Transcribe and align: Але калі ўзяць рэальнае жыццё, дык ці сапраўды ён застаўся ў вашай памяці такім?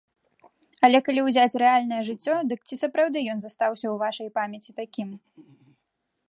Але 0.87 1.01
калі 1.07 1.21
ўзяць 1.27 1.59
рэальнае 1.63 1.99
жыццё, 2.09 2.35
дык 2.53 2.59
ці 2.67 2.75
сапраўды 2.83 3.19
ён 3.35 3.39
застаўся 3.45 3.87
ў 3.89 3.95
вашай 4.05 4.27
памяці 4.39 4.71
такім? 4.83 5.09